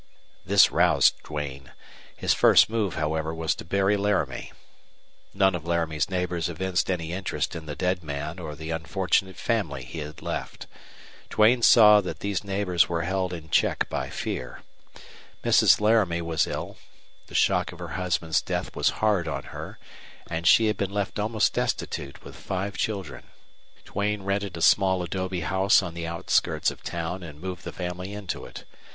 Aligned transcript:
This 0.43 0.71
roused 0.71 1.13
Duane. 1.21 1.73
His 2.17 2.33
first 2.33 2.71
move, 2.71 2.95
however, 2.95 3.35
was 3.35 3.53
to 3.53 3.63
bury 3.63 3.97
Laramie. 3.97 4.51
None 5.31 5.53
of 5.53 5.67
Laramie's 5.67 6.09
neighbors 6.09 6.49
evinced 6.49 6.89
any 6.89 7.13
interest 7.13 7.55
in 7.55 7.67
the 7.67 7.75
dead 7.75 8.01
man 8.03 8.39
or 8.39 8.55
the 8.55 8.71
unfortunate 8.71 9.37
family 9.37 9.83
he 9.83 9.99
had 9.99 10.23
left. 10.23 10.65
Duane 11.29 11.61
saw 11.61 12.01
that 12.01 12.21
these 12.21 12.43
neighbors 12.43 12.89
were 12.89 13.03
held 13.03 13.31
in 13.31 13.51
check 13.51 13.87
by 13.89 14.09
fear. 14.09 14.63
Mrs. 15.43 15.79
Laramie 15.79 16.23
was 16.23 16.47
ill; 16.47 16.77
the 17.27 17.35
shock 17.35 17.71
of 17.71 17.77
her 17.77 17.89
husband's 17.89 18.41
death 18.41 18.75
was 18.75 18.89
hard 19.05 19.27
on 19.27 19.43
her; 19.53 19.77
and 20.27 20.47
she 20.47 20.65
had 20.65 20.77
been 20.77 20.89
left 20.89 21.19
almost 21.19 21.53
destitute 21.53 22.23
with 22.23 22.35
five 22.35 22.75
children. 22.75 23.25
Duane 23.85 24.23
rented 24.23 24.57
a 24.57 24.63
small 24.63 25.03
adobe 25.03 25.41
house 25.41 25.83
on 25.83 25.93
the 25.93 26.07
outskirts 26.07 26.71
of 26.71 26.81
town 26.81 27.21
and 27.21 27.39
moved 27.39 27.63
the 27.63 27.71
family 27.71 28.13
into 28.15 28.45
it. 28.45 28.63